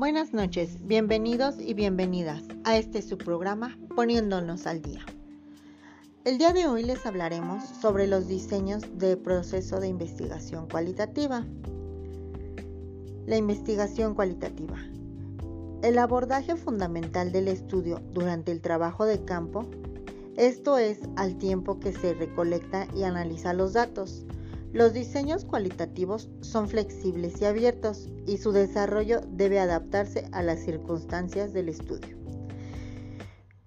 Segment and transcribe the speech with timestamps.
[0.00, 5.04] Buenas noches, bienvenidos y bienvenidas a este su programa Poniéndonos al Día.
[6.24, 11.44] El día de hoy les hablaremos sobre los diseños de proceso de investigación cualitativa.
[13.26, 14.78] La investigación cualitativa.
[15.82, 19.66] El abordaje fundamental del estudio durante el trabajo de campo,
[20.38, 24.24] esto es al tiempo que se recolecta y analiza los datos,
[24.72, 31.52] los diseños cualitativos son flexibles y abiertos y su desarrollo debe adaptarse a las circunstancias
[31.52, 32.16] del estudio.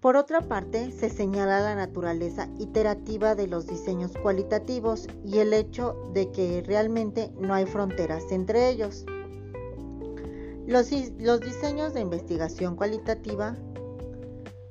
[0.00, 5.96] Por otra parte, se señala la naturaleza iterativa de los diseños cualitativos y el hecho
[6.14, 9.04] de que realmente no hay fronteras entre ellos.
[10.66, 13.56] Los, los diseños de investigación cualitativa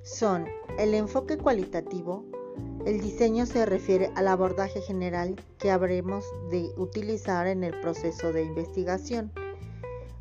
[0.03, 0.45] son
[0.77, 2.25] el enfoque cualitativo,
[2.85, 8.43] el diseño se refiere al abordaje general que habremos de utilizar en el proceso de
[8.43, 9.31] investigación.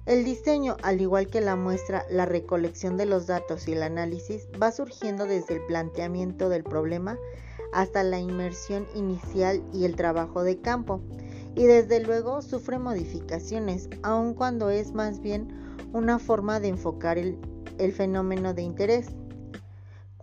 [0.06, 4.48] El diseño, al igual que la muestra, la recolección de los datos y el análisis,
[4.60, 7.18] va surgiendo desde el planteamiento del problema
[7.72, 11.00] hasta la inmersión inicial y el trabajo de campo,
[11.54, 15.48] y desde luego sufre modificaciones, aun cuando es más bien
[15.92, 17.36] una forma de enfocar el,
[17.92, 19.08] fenómeno de interés.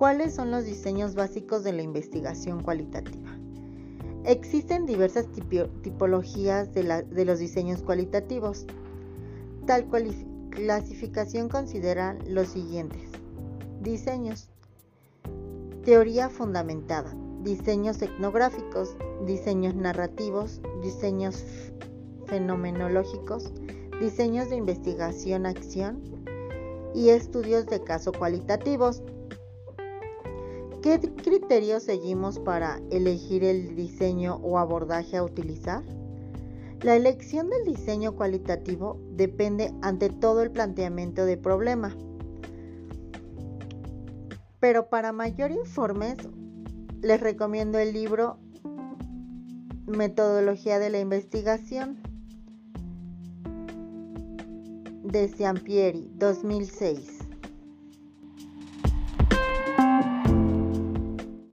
[0.01, 3.37] ¿Cuáles son los diseños básicos de la investigación cualitativa?
[4.25, 5.27] Existen diversas
[5.83, 8.65] tipologías de, los diseños cualitativos.
[9.67, 9.85] Tal
[10.49, 13.11] clasificación considera los siguientes.
[13.79, 14.49] Diseños.
[15.85, 17.15] Teoría fundamentada.
[17.43, 21.45] Diseños etnográficos, diseños narrativos, diseños
[22.25, 23.51] fenomenológicos,
[23.99, 26.01] diseños de investigación-acción
[26.95, 29.03] y estudios de caso cualitativos.
[30.81, 35.83] ¿Qué criterios seguimos para elegir el diseño o abordaje a utilizar?
[36.81, 41.95] La elección del diseño cualitativo depende ante todo el planteamiento de problema.
[44.59, 46.15] Pero para mayor informes
[47.01, 48.39] les recomiendo el libro
[49.85, 52.01] Metodología de la Investigación
[55.03, 57.20] de Ciampieri 2006.